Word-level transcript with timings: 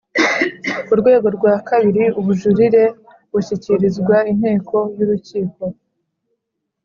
Ku 0.85 0.93
rwego 0.99 1.27
rwa 1.37 1.55
kabiri 1.67 2.05
ubujurire 2.19 2.83
bushyikirizwa 3.31 4.15
Inteko 4.31 4.77
y’urukiko 4.97 5.63